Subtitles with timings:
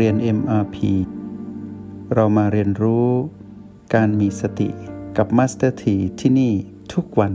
[0.00, 0.76] เรียน MRP
[2.14, 3.08] เรามาเรียนรู้
[3.94, 4.68] การมีสติ
[5.16, 6.52] กับ Master T ที่ที่นี่
[6.94, 7.34] ทุกวัน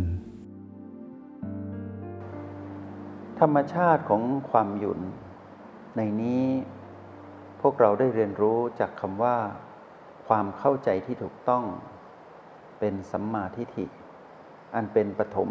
[3.40, 5.00] ธรรมชาติของความหยุด
[5.98, 6.44] ในนี้
[7.62, 9.38] พวกเราได้เรียนรู้จากคำว่า
[10.28, 11.64] ความเข้าใจที่ถูกต้อง
[12.80, 13.86] เป็นสัมมาทิฏฐิ
[14.76, 15.50] อันเป็นปฐม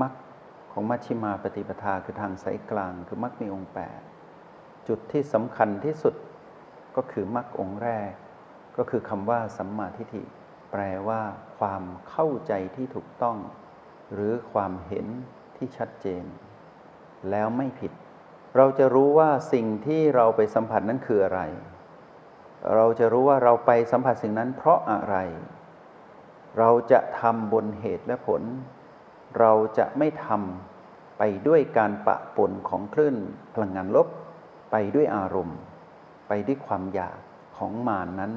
[0.00, 0.12] มรรค
[0.72, 4.00] ของมัชฌิมาปฏิปทาคือทางสายกลางคือมรรคมีองค์แปด
[4.88, 6.14] จุดที่สำคัญที่สุด
[6.96, 8.10] ก็คือมรรคองค์แรก
[8.76, 10.22] ก็คือคำว่าสัมมาทิฏฐิ
[10.70, 11.22] แปลว่า
[11.58, 13.38] ความเข้าใจที่ถูกต้อง
[14.12, 15.06] หรือความเห็น
[15.56, 16.24] ที่ชัดเจน
[17.30, 17.92] แล้วไม่ผิด
[18.56, 21.40] เราจะรู้ว่าสิ่งที่เราไปสัมผัสนั้นคืออะไร
[22.74, 25.16] เราจะรู้ว่าเราไปสัมผัสสิ่งนั้นเพราะอะไร
[26.58, 28.42] เราจะทำบนเหตุและผล
[29.38, 33.16] เราจะไม่ทำไปด้วยการปะปนของคลื่น
[33.54, 34.08] พลังงานลบ
[34.70, 35.58] ไปด้วยอารมณ์
[36.28, 37.18] ไปด้วยความอยาก
[37.56, 38.32] ของมานนั้น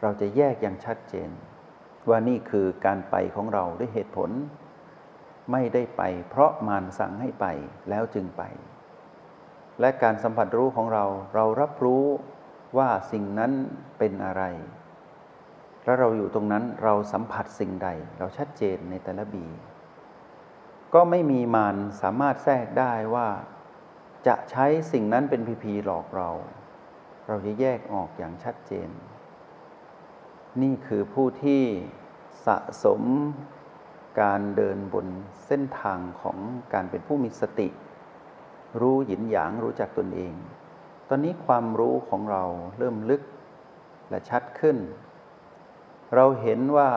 [0.00, 1.30] เราจะแยกอย่างชัดเจน
[2.08, 4.30] ว่านี่คือการไปของเราด้วยเหตุผล
[5.52, 7.46] ไม่ได้ไป เพราะมานสั่งให้ไป
[7.88, 8.42] แล้วจึงไป
[9.80, 12.04] และการสัมผัสรู้ของเราเรารับรู้
[12.78, 13.52] ว่าสิ่งนั้น
[13.98, 14.42] เป็นอะไร
[15.84, 19.46] แล้วเราอยู่ตรงนั้นเราสัมผัสสิ่งใด เราชัดเจนในแต่ละบี
[20.94, 23.28] ก็ไม่มีมารสามารถแทรกได้ว่า
[24.28, 26.30] จะใช้สิ่งนั้นเป็นพีพีหลอกเรา
[27.26, 28.90] เราจะแยกออกอย่างชัดเจน
[30.62, 31.62] นี่คือผู้ที่
[32.46, 33.02] สะสม
[34.20, 35.06] การเดินบน
[35.46, 36.38] เส้นทางของ
[36.74, 37.68] การเป็นผู้มีสติ
[38.80, 40.34] รู้หยินหยางรู้จักตนเอง
[41.08, 42.44] ตอนนี้ความรู้ของเรา
[42.78, 43.22] เริ่มลึก
[44.10, 44.76] และชัดขึ้น
[46.14, 46.90] เราเห็นว่า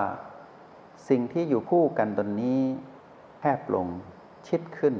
[1.10, 2.62] สิ่งที่อยู่คู่กันตอนนี้
[3.40, 3.88] แคบลง
[4.48, 4.96] ชิดขึ้น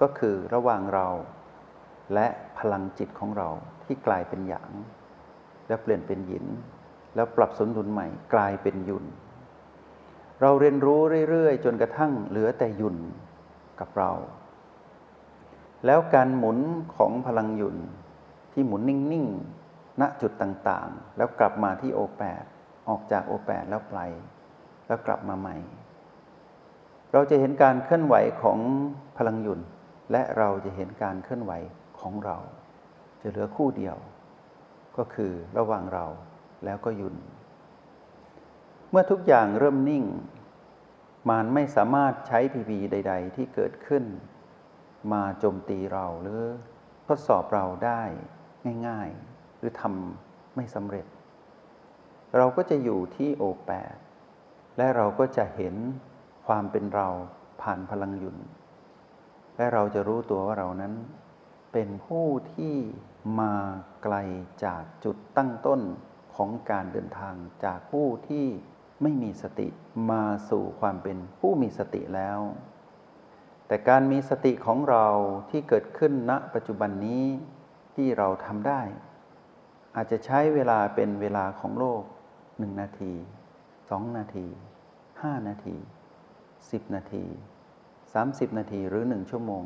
[0.00, 1.08] ก็คือระหว่างเรา
[2.14, 2.26] และ
[2.58, 3.48] พลังจิตของเรา
[3.84, 4.70] ที่กลายเป็นหยาง
[5.68, 6.46] แล้วเปลี่ยนเป็นหยิน
[7.14, 9.04] แล้วปรับสมดุลใหม่กลายเป็นยุน
[10.40, 11.00] เราเรียนรู้
[11.30, 12.96] เรื่อยๆ จนกระทั่งเหลือแต่ยุน
[13.80, 14.10] กับเรา
[15.86, 16.58] แล้วการหมุน
[16.96, 17.76] ของพลังยุน
[18.52, 22.44] ที่หมุนนิ่งๆ ณจุดต่างๆ แล้วกลับมาที่โอแปด
[22.88, 23.98] ออกจากโอแปดแล้วไป
[24.86, 25.56] แล้วกลับมาใหม่
[27.12, 28.58] เราจะเห็นการเคลื่อนไหวของ
[29.18, 29.60] พลังยุน
[30.12, 31.52] และเราจะเห็นการเคลื่อนไหว
[32.02, 32.38] ของเรา
[33.20, 33.96] จะเหลือคู่เดียว
[34.96, 36.06] ก็คือระหว่างเรา
[36.64, 37.16] แล้วก็ยุน
[38.90, 40.04] เมื่อทุกอย่างเริ่มนิ่ง
[41.28, 44.04] มารไม่สามารถใช้พีพีใด ๆ ที่เกิดขึ้น
[45.12, 46.42] มาโจมตีเราหรือ
[47.08, 48.02] ทดสอบเราได้
[48.88, 51.06] ง่าย ๆ หรือทำไม่สำเร็จ
[52.36, 53.94] เราก็จะอยู่ที่โอแปด
[54.76, 55.74] และเราก็จะเห็น
[56.46, 57.08] ความเป็นเรา
[57.62, 58.36] ผ่านพลังยุน
[59.56, 60.92] และเราจะรู้ตัวว่าเรานั้น
[61.72, 62.76] เป็นผู้ที่
[63.40, 63.54] มา
[64.02, 64.16] ไกล
[64.64, 65.80] จากจุดตั้งต้น
[66.36, 67.34] ของการเดินทาง
[67.64, 68.46] จากผู้ที่
[69.02, 69.68] ไม่มีสติ
[70.10, 72.40] มาสู่ความเป็นผู้มีสติแล้ว
[73.66, 75.06] แต่การมีสติของเรา
[75.50, 77.24] ที่เกิดขึ้นณปัจจุบันนี้
[77.94, 78.82] ที่เราทำได้
[79.96, 82.02] อาจจะใช้เวลาเป็นเวลาของโลก
[82.58, 83.12] หนึ่งนาที
[83.90, 84.46] สองนาที
[85.22, 85.76] ห้านาที
[86.70, 87.24] สิบนาที
[88.12, 89.64] สามสิบนาทีหรือหนึ่งชั่วโมง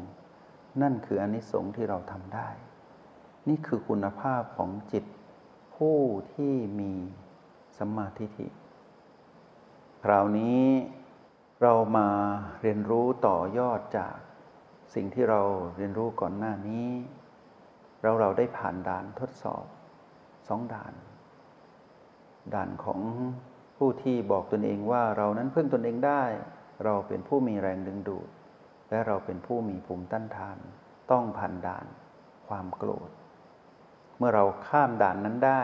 [0.82, 2.48] นั่นคืออนิสงส์ที่เราทำได้
[3.48, 5.04] นี่คือคุณภาพของจิต
[5.75, 5.98] ผู้
[6.34, 6.92] ที่มี
[7.78, 8.48] สัมมาทิฏฐิ
[10.04, 10.62] คราวนี้
[11.62, 12.09] เรามา
[12.62, 14.15] เรียนรู้ต่อยอดจาก
[14.94, 15.41] สิ่งที่เรา
[15.76, 16.88] เรียนรู้ก่อนหน้านี้
[18.03, 19.65] เราเราได้ผ่านด่านทดสอบ
[20.48, 20.94] สองด่าน
[22.54, 23.00] ด่านของ
[23.76, 26.22] ผู้ที่บอกตนเองว่าเรานั้นพึ่งตนเองได้
[26.84, 28.28] เราเป็นผู้มีแรงดึงดูด
[28.91, 30.58] และเราเป็นผู้มีภูมิต้านทาน
[31.10, 31.86] ต้องผ่านด่าน
[32.48, 33.10] ความโกรธ
[34.19, 35.62] เมื่อเราข้ามด่านนั้นได้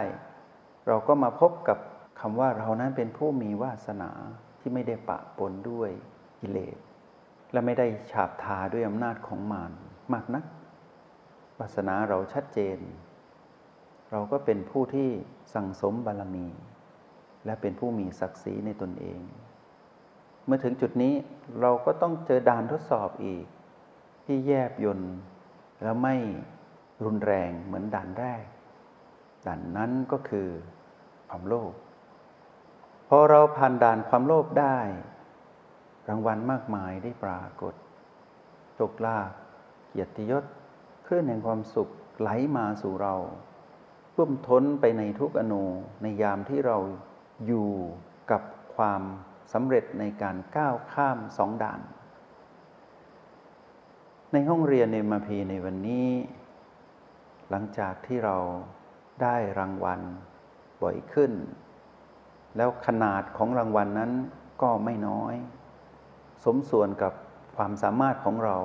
[0.86, 1.78] เราก็มาพบกับ
[2.20, 4.10] คำว่าเรานั้นเป็นผู้มีวาสนา
[4.60, 5.90] ที่ไม่ได้ปะปนด้วย
[6.40, 6.78] กิเลส
[7.52, 9.72] และไม่ได้ฉาบทาด้วยอำนาจของมาร
[10.12, 10.44] มากนัก
[11.58, 12.78] วาสนาเราชัดเจน
[14.10, 15.08] เราก็เป็นผู้ที่
[15.54, 16.48] สั่งสมบารมี
[17.46, 19.20] และเป็นผู้มีศักดิ์ศรีในตนเอง
[20.46, 21.14] เมื่อถึงจุดนี้
[21.60, 23.44] เราก็ต้องเจอด่านทดสอบอีก
[24.24, 25.14] ที่แยบยนต์
[25.82, 26.16] แล้วไม่
[27.04, 28.44] รุนแรงเหมือนด่านแรก
[29.46, 30.48] ด่านนั้นก็คือ
[31.28, 31.72] ความโลภ
[33.08, 34.78] พอเราผ่านด่านความโลภได้
[36.08, 37.74] รางวัลมากมายได้ปรากฏ
[38.74, 39.30] โชคลาภ
[39.90, 40.44] เกียรติยศ
[41.06, 41.88] คลื่นแห่งความสุข
[42.20, 43.14] ไหลมาสู่เรา
[44.14, 45.64] พุ่มท้นไปในทุกอนู
[46.02, 46.76] ในยามที่เรา
[47.46, 47.70] อยู่
[48.30, 48.42] กับ
[48.76, 49.02] ความ
[49.52, 51.80] สำเร็จในการก้าวข้ามสองด่าน
[54.32, 56.08] ในห้องเรียนในมาพีในวันนี้
[57.50, 58.36] หลังจากที่เรา
[59.22, 60.00] ได้รางวัล
[60.82, 61.32] บ่อยขึ้น
[62.56, 64.12] แล้วขนาดของรางวัลนนั้น
[64.62, 65.34] ก็ไม่น้อย
[66.44, 67.12] สมส่วนกับ
[67.56, 68.58] ความสามารถของเรา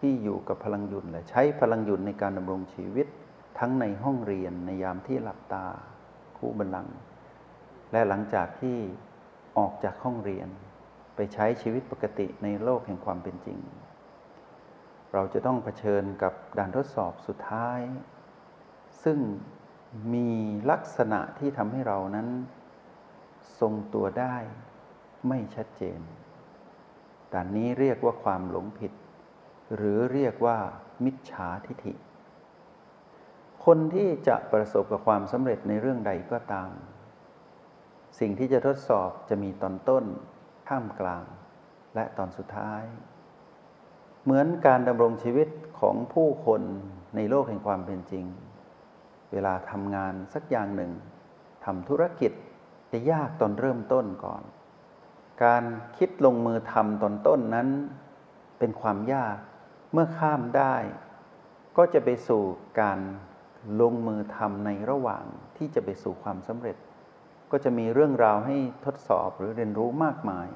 [0.00, 3.06] ที่อยู่กับพลังหยุดและใช้พลังหยุดในการดำรงชีวิต
[3.58, 5.66] ทั้งในห้องเรียนในยามที่หลับตา
[6.36, 6.88] คู่บัลลัง
[7.92, 8.78] และหลังจากที่
[9.58, 10.48] ออกจากห้องเรียน
[11.16, 13.58] ไปใช้ชีวิตปกติในโลกแห่งความเป็นจริง
[15.12, 17.80] เราจะต้องเผชิญกับด่านทดสอบสุดท้าย
[19.04, 19.18] ซึ่ง
[20.14, 20.30] มี
[20.70, 22.28] ลักษณะที่ทำให้เรานั้น
[23.60, 24.36] ทรงตัวได้
[25.28, 26.00] ไม่ชัดเจน
[27.32, 28.92] ด่านนี้เรียกว่าความหลงผิด
[29.76, 30.58] หรือเรียกว่า
[31.04, 31.94] มิจฉาทิฐิ
[33.64, 36.70] คนที่จะประสบกับความสำเร็จในเรื่องใดก็ตาม
[38.18, 40.04] สิ่งที่จะทดสอบจะมีตอนต้น
[40.68, 41.24] ท่ามกลาง
[41.94, 42.82] และตอนสุดท้าย
[44.24, 45.48] เหมือนการดำรงชีวิต
[45.80, 46.62] ของผู้คน
[47.16, 48.24] ในโลกแห่งความเป็นจริง
[49.32, 50.92] เวลาทำงานสักอย่างหนึ่ง
[51.64, 52.32] ทำธุรกิจ
[52.92, 54.42] จะยากตอนเริ่มต้นก่อน
[55.44, 55.64] การ
[55.96, 57.68] คิดลงมือทำตอนต้นนั้น
[58.58, 59.36] เป็นความยาก
[59.92, 60.74] เมื่อข้ามได้
[61.76, 62.42] ก็จะไปสู่
[62.80, 62.98] การ
[63.80, 65.24] ลงมือทำในระหว่าง
[65.56, 66.76] ที่จะไปสู่ความสำเร็จ
[67.56, 68.56] ก็จะมีเรื่องราวให้
[68.86, 70.48] ทดสอบหรือเรียนรู้มากมาย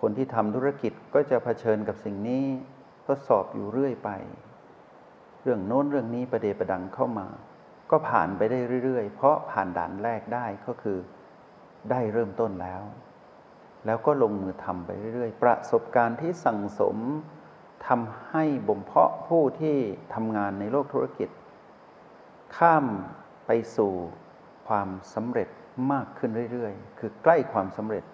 [0.00, 2.44] คนที่ทำธุรกิจก็จะเผชิญกับสิ่งนี้
[3.08, 4.10] ทดสอบอยู่เรื่อยไป
[5.42, 7.26] เรื่องโน้นเรื่องนี้ประเดประดังเข้ามา
[7.90, 10.98] ก็ผ่านไปได้เรื่อยๆ เพราะผ่านด่านแรกได้ก็คือ
[11.90, 12.82] ได้เริ่มต้นแล้ว
[13.86, 16.96] แล้วก็ลงมือทำไปเรื่อยๆ ประสบการณ์ที่สั่งสม
[17.86, 19.76] ทำให้บ่มเพาะผู้ที่
[20.14, 21.28] ทำงานในโลกธุรกิจ
[22.56, 22.86] ข้าม
[23.46, 23.92] ไปสู่
[24.68, 25.48] ความสำเร็จ
[25.92, 28.04] มากขึ้นเรื่อยๆ คือใกล้ความสำเร็จ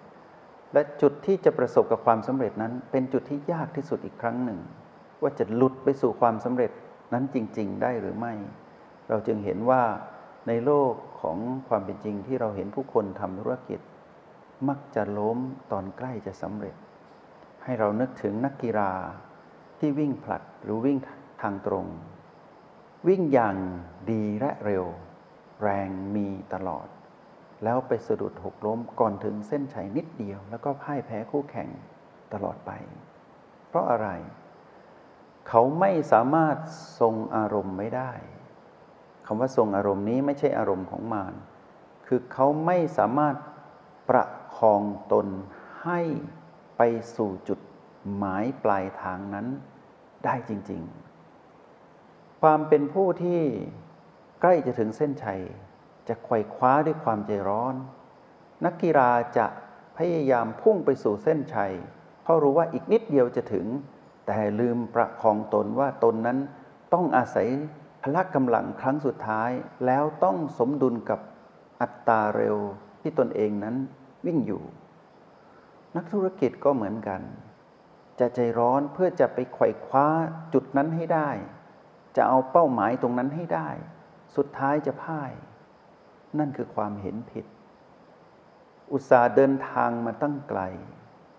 [0.73, 4.59] และจุดที่จะประสบกับความสำเร็จนั้น เป็นจุดที่ยากที่สุดอีกครั้งหนึ่ง
[5.21, 6.71] ว่าจะหลุดไปสู่ความสำเร็จ
[7.13, 8.33] นั้นจริง ๆ ได้หรือไม่
[9.09, 9.83] เราจึงเห็นว่า
[10.47, 11.37] ในโลกของ
[11.67, 13.79] ความเป็นจริงที่เราเห็นผู้คนทำธุรกิจ
[14.67, 15.37] มักจะล้ม
[15.71, 16.75] ตอนใกล้จะสำเร็จ
[17.63, 18.91] ให้เรานึกถึงนักกีฬา
[19.79, 20.97] ที่วิ่งผลัดหรือวิ่ง
[21.41, 21.87] ทางตรง
[23.07, 23.57] วิ่งอย่าง
[24.11, 24.85] ดีและเร็ว
[25.63, 26.87] แรงมีตลอด
[27.63, 31.69] แล้วไปสะดุดหกล้มก่อนถึงเส้นชัยนิดเดียว แล้วก็พ่ายแพ้คู่แข่ง
[32.33, 32.71] ตลอดไป
[33.67, 34.09] เพราะอะไร
[35.47, 36.57] เขาไม่สามารถ
[36.99, 38.11] ทรงอารมณ์ไม่ได้
[39.25, 41.33] คำว่าทรงอารมณ์นี้ไม่ใช่อารมณ์ของมาร
[42.07, 43.35] คือเขาไม่สามารถ
[44.09, 44.25] ประ
[44.55, 44.81] คอง
[45.11, 45.27] ตน
[45.83, 45.99] ให้
[46.77, 46.81] ไป
[47.15, 47.59] สู่จุด
[48.15, 49.47] หมายปลายทางนั้น
[50.25, 50.81] ได้จริง
[51.61, 53.41] ๆ ความเป็นผู้ที่
[54.41, 55.41] ใกล้จะถึงเส้นชัย
[56.07, 57.75] จะไขว่คว้าด้วยความใจร้อน
[58.65, 59.45] นักกีฬาจะ
[59.97, 61.73] พยายามพุ่งไปสู่เส้นชัย
[62.23, 63.65] เพราะรู้ว่าอีกนิดเดียวจะถึง
[64.25, 66.37] แต่ลืมประคองตนว่าตนนั้น
[66.93, 67.47] ต้องอาศัย
[68.03, 69.51] พละกำลังครั้งสุดท้าย
[69.85, 71.19] แล้วต้องสมดุลกับ
[71.81, 72.57] อัตราเร็ว
[73.01, 73.75] ที่ตนเองนั้น
[74.25, 74.63] วิ่งอยู่
[75.95, 77.21] นักธุรกิจก็เหมือนกัน
[78.19, 80.07] จะใจร้อนเพื่อจะไปไขว่คว้า
[80.53, 81.29] จุดนั้นให้ได้
[82.15, 83.69] จะเอาเป้าหมายตรงนั้นให้ได้
[84.35, 85.31] สุดท้ายจะพ่าย
[86.39, 87.45] นั่นคือความเห็นผิด
[88.93, 90.61] อุตสาห์เดินทางมาตั้งไกล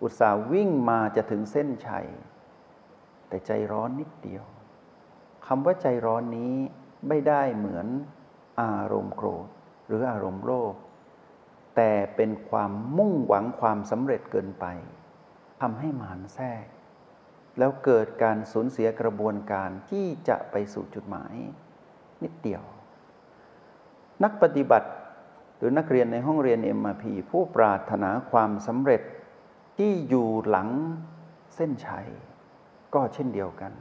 [0.02, 2.06] อุตสาห์วิ่งมาจะถึงเส้นชัย
[3.28, 4.44] แต่ใจร้อนนิดเดียว
[5.46, 6.54] คำว่าใจร้อนนี้
[7.08, 7.86] ไม่ได้เหมือน
[8.62, 9.48] อารมณ์โกรธ
[9.86, 10.74] หรืออารมณ์โลภ
[11.76, 14.66] แต่เป็นความมุ่งหวังความสำเร็จเกินไป
[15.60, 16.64] ทำให้หมานแทรก
[17.58, 21.34] แล้วเกิดการสูญเสียกระบวนการที่จะไปสู่จุดหมาย
[22.22, 22.62] นิดเดียว
[24.24, 24.88] นักปฏิบัติ
[25.56, 29.02] หรือนักเรียนในห้องเรียน MRP ผู้ปรารถนาความสำเร็จ
[29.76, 30.68] ที่อยู่หลัง
[31.56, 32.08] เส้นชัย
[32.94, 33.72] ก็เช่นเดียวกัน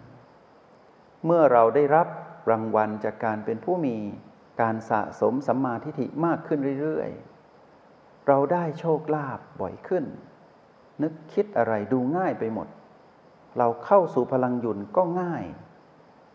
[1.25, 2.07] เมื่อเราได้รับ
[2.49, 3.95] รางวัลจากการเป็นผู้มี
[4.61, 10.05] การสะสมสัมมาทิฏฐิมากขึ้นเรื่อยๆ เราได้โชคลาภบ่อยขึ้น
[11.03, 12.67] นึกคิดอะไรดูง่ายไปหมด
[13.57, 15.45] เราเข้าสู่พลังหยุนก็ง่าย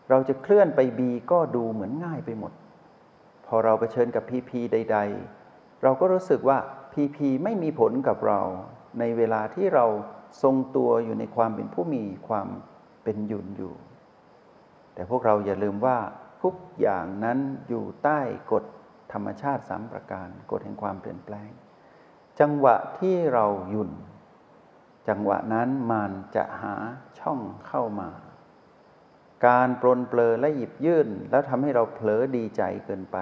[0.09, 2.51] เราจะเคลื่อนไปบีก็ดูเหมือนง่ายไปหมด
[3.47, 4.97] พอเราไปเชิญกับพีพีใด
[5.39, 6.57] ๆ เราก็รู้สึกว่า
[6.93, 8.41] พีพีไม่มีผลกับเรา
[8.99, 9.85] ในเวลาที่เรา
[10.43, 12.47] ทรงตัวอยู่ในความเป็นผู้มีความ
[13.03, 13.73] เป็นหยุนอยู่
[14.93, 15.97] แต่พวกเราอย่าลืมว่า
[16.43, 18.19] ทุกอย่างนั้นอยู่ใต้
[18.51, 18.63] กฎ
[19.13, 21.49] ธรรมชาติสามประการ กฎแห่งความเปลี่ยนแปลง
[22.39, 23.91] จังหวะที่เราหยุ่น
[25.09, 26.75] จังหวะนั้นมันจะหา
[27.19, 28.09] ช่องเข้ามา
[29.45, 33.17] การปลนเปลือและหยิบยื่น แล้วทำให้เราเผลอดีใจเกินไป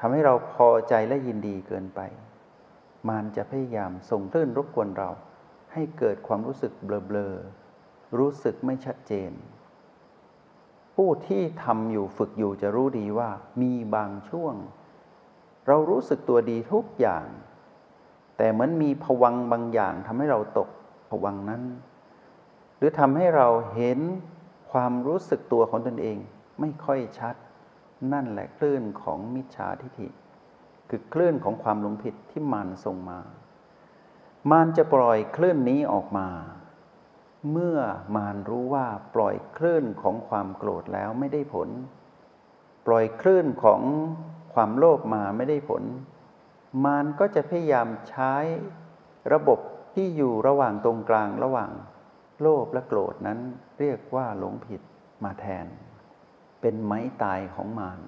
[0.00, 2.00] ทำให้เราพอใจและยินดีเกินไป
[3.08, 5.10] มันจะพยายามส่งคลื่นรบกวนเรา
[5.72, 9.32] ให้เกิดความรู้สึกเบลอๆรู้สึกไม่ชัดเจน
[10.94, 13.30] ผู้ที่ทำอยู่ฝึกอยู่จะรู้ดีว่า
[13.62, 14.54] มีบางช่วง
[15.66, 17.26] เรารู้สึกตัวดีทุกอย่าง
[18.36, 20.68] แต่เหมือนมีผวังบางอย่างทำให้เราตก
[21.10, 21.62] ผวังนั้น
[22.76, 23.98] หรือทำให้เราเห็น
[24.72, 26.18] ความรู้สึกตัวของตนเอง
[26.60, 27.34] ไม่ค่อยชัด
[28.12, 30.08] นั่นแหละคลื่นของมิจฉาทิฏฐิ
[30.88, 33.20] คือคลื่นของความหลงผิดที่มานส่งมา
[34.50, 36.28] มานจะปล่อยคลื่นนี้ออกมา
[37.52, 37.78] เมื่อ
[38.16, 41.68] มานรู้ว่าปล่อยคลื่นของความโกรธแล้วไม่ได้ผล
[42.86, 43.80] ปล่อยคลื่นของ
[44.54, 45.82] ความโลภมาไม่ได้ผล
[46.84, 48.34] มานก็จะพยายามใช้
[49.32, 49.58] ระบบ
[49.94, 51.70] ที่อยู่ระหว่างตรงกลางระหว่าง
[52.40, 53.38] โลภและโกรธนั้น
[53.78, 54.80] เรียกว่าหลงผิด
[55.24, 55.66] มาแทน
[56.60, 58.00] เป็นไม้ตายของมาร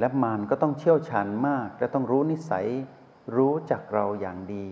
[0.00, 2.66] และมารก็ต้องเชี่ยวชาญมาก และต้องรู้นิสัย
[3.36, 4.66] รู้จักเราอย่างดี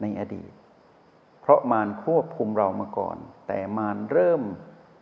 [0.00, 0.52] ในอดีต
[1.40, 4.42] เพราะมารควบคุมเรามาก่อน แต่มารเริ่ม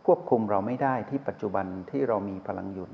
[0.05, 2.91] ควบคุมเราไม่ได้ที่ปัจจุบันที่เรามีพลังยุน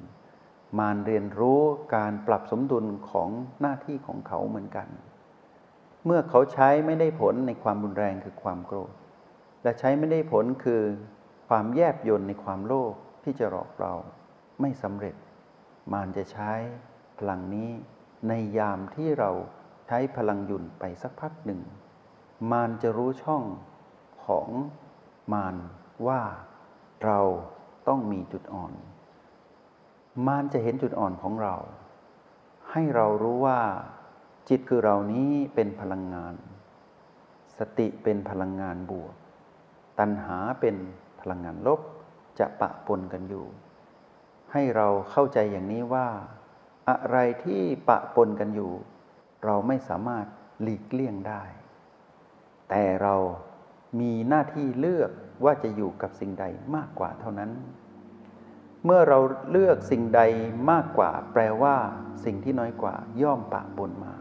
[0.79, 1.61] มารเรียนรู้
[1.95, 3.29] การปรับสมดุลของ
[3.61, 4.87] หน้าที่ของเขาเหมือนกัน
[6.05, 8.93] เมื่อเขาใช้ไม่ได้ผลในความรุนแรงคือความโกรธ
[9.67, 10.83] และใช้ไม่ได้ผลคือ
[11.47, 12.93] ความแยบยนในความโลภ
[13.23, 13.93] ที่จะหลอกเรา
[14.61, 15.15] ไม่สำเร็จ
[15.93, 16.51] มารจะใช้
[17.17, 17.69] พลังนี้
[18.27, 19.31] ในยามที่เรา
[19.87, 21.61] ใช้พลังยุ่นไปสักพักหนึ่ง
[22.51, 23.43] มารจะรู้ช่อง
[24.25, 24.49] ของ
[25.33, 25.55] มาร
[26.07, 26.21] ว่า
[27.05, 27.19] เรา
[27.87, 28.73] ต้องมีจุดอ่อน
[30.27, 31.55] มารจะเห็นจุดอ่อนของเรา
[32.71, 33.61] ให้เรารู้ว่า
[34.49, 36.33] จิตคือเรานี้เป็นพลังงาน
[37.57, 39.15] สติเป็นพลังงานบวก
[39.99, 40.75] ตัณหาเป็น
[41.19, 41.81] พลังงานลบ
[42.39, 43.45] จะปะปนกันอยู่
[44.51, 46.07] ให้เราเข้าใจอย่างนี้ว่า
[46.89, 48.71] อะไรที่ปะปนกันอยู่
[49.45, 50.25] เราไม่สามารถ
[50.61, 51.43] หลีกเลี่ยงได้
[52.69, 53.15] แต่เรา
[53.99, 55.11] มีหน้าที่เลือก
[55.43, 57.51] ว่าจะอยู่กับสิ่งใดมากกว่าเท่านั้น
[58.85, 59.19] เมื่อเรา
[59.51, 60.21] เลือกสิ่งใด
[60.71, 61.75] มากกว่า แปลว่า
[62.25, 64.13] สิ่งที่น้อยกว่าย่อมปะปนมา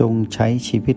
[0.00, 0.96] จงใช้ชีวิต